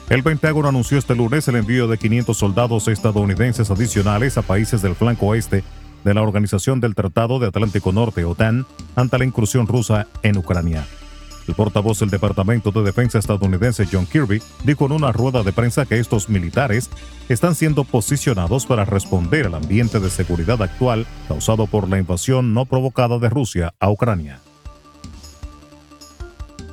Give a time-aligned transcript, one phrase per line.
[0.09, 4.95] El Pentágono anunció este lunes el envío de 500 soldados estadounidenses adicionales a países del
[4.95, 5.65] flanco oeste
[6.05, 10.87] de la Organización del Tratado de Atlántico Norte, OTAN, ante la incursión rusa en Ucrania.
[11.49, 15.87] El portavoz del Departamento de Defensa estadounidense John Kirby dijo en una rueda de prensa
[15.87, 16.91] que estos militares
[17.29, 22.65] están siendo posicionados para responder al ambiente de seguridad actual causado por la invasión no
[22.65, 24.41] provocada de Rusia a Ucrania.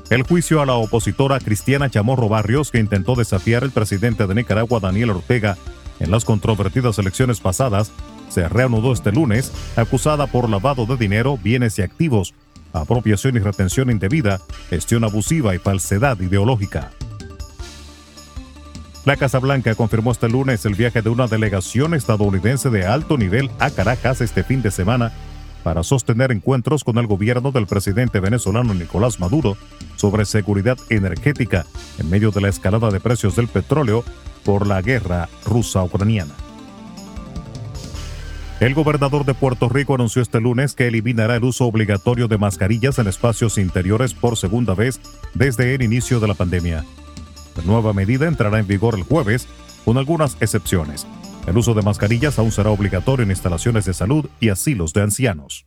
[0.10, 4.80] El juicio a la opositora Cristiana Chamorro Barrios, que intentó desafiar al presidente de Nicaragua,
[4.80, 5.58] Daniel Ortega,
[6.00, 7.92] en las controvertidas elecciones pasadas,
[8.30, 12.34] se reanudó este lunes, acusada por lavado de dinero, bienes y activos,
[12.74, 16.92] apropiación y retención indebida, gestión abusiva y falsedad ideológica.
[19.06, 23.52] La Casa Blanca confirmó este lunes el viaje de una delegación estadounidense de alto nivel
[23.60, 25.12] a Caracas este fin de semana
[25.64, 29.58] para sostener encuentros con el gobierno del presidente venezolano Nicolás Maduro
[29.96, 31.66] sobre seguridad energética
[32.00, 34.04] en medio de la escalada de precios del petróleo
[34.46, 36.43] por la guerra rusa-ucraniana.
[38.64, 42.98] El gobernador de Puerto Rico anunció este lunes que eliminará el uso obligatorio de mascarillas
[42.98, 45.02] en espacios interiores por segunda vez
[45.34, 46.86] desde el inicio de la pandemia.
[47.58, 49.50] La nueva medida entrará en vigor el jueves,
[49.84, 51.06] con algunas excepciones.
[51.46, 55.66] El uso de mascarillas aún será obligatorio en instalaciones de salud y asilos de ancianos.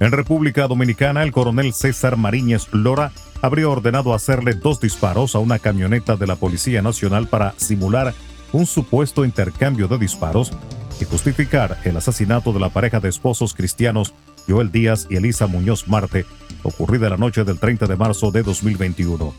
[0.00, 5.60] En República Dominicana, el coronel César Mariñez Lora habría ordenado hacerle dos disparos a una
[5.60, 8.12] camioneta de la Policía Nacional para simular
[8.50, 10.50] un supuesto intercambio de disparos
[11.00, 14.14] y justificar el asesinato de la pareja de esposos cristianos
[14.48, 16.26] Joel Díaz y Elisa Muñoz Marte,
[16.62, 19.34] ocurrida la noche del 30 de marzo de 2021.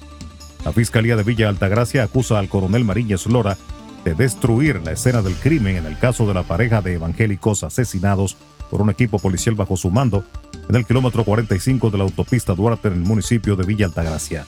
[0.63, 3.57] La Fiscalía de Villa Altagracia acusa al coronel Mariñez Lora
[4.03, 8.37] de destruir la escena del crimen en el caso de la pareja de evangélicos asesinados
[8.69, 10.23] por un equipo policial bajo su mando
[10.67, 14.45] en el kilómetro 45 de la autopista Duarte en el municipio de Villa Altagracia.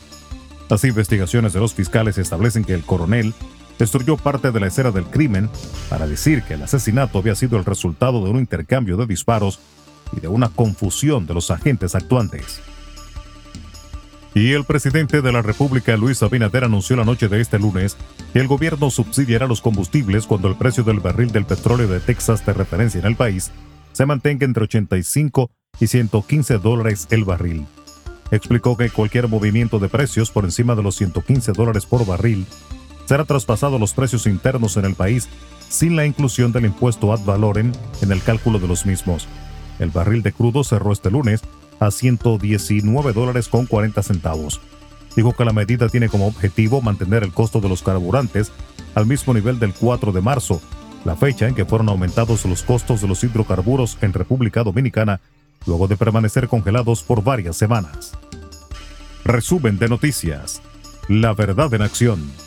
[0.69, 3.33] Las investigaciones de los fiscales establecen que el coronel
[3.77, 5.49] destruyó parte de la escena del crimen
[5.89, 9.59] para decir que el asesinato había sido el resultado de un intercambio de disparos
[10.15, 12.61] y de una confusión de los agentes actuantes.
[14.33, 17.97] Y el presidente de la República, Luis Abinader, anunció la noche de este lunes
[18.33, 22.45] que el gobierno subsidiará los combustibles cuando el precio del barril del petróleo de Texas
[22.45, 23.51] de referencia en el país
[23.93, 25.49] se mantenga entre 85
[25.79, 27.65] y 115 dólares el barril.
[28.29, 32.45] Explicó que cualquier movimiento de precios por encima de los 115 dólares por barril
[33.07, 35.29] será traspasado los precios internos en el país
[35.69, 39.27] sin la inclusión del impuesto ad valorem en el cálculo de los mismos.
[39.79, 41.41] El barril de crudo cerró este lunes
[41.79, 44.59] a 119 dólares con 40 centavos.
[45.15, 48.51] Dijo que la medida tiene como objetivo mantener el costo de los carburantes
[48.95, 50.61] al mismo nivel del 4 de marzo,
[51.05, 55.21] la fecha en que fueron aumentados los costos de los hidrocarburos en República Dominicana,
[55.65, 58.11] luego de permanecer congelados por varias semanas.
[59.23, 60.61] Resumen de noticias.
[61.07, 62.46] La verdad en acción.